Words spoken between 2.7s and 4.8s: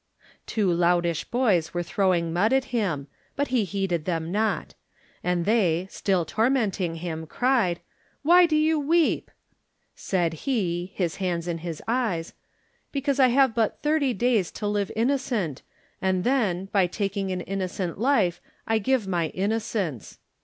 him, but he heeded them not;